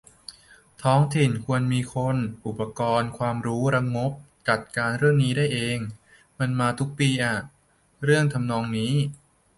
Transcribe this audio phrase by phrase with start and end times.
[0.83, 4.13] ท้องถิ่นควรมีคน อุปกรณ์ ความรู้ และงบ
[4.49, 5.77] จัดการเรื่องนี้ได้เอง
[6.39, 7.37] มันมาทุกปีอะ
[8.03, 8.93] เรื่องทำนองนี้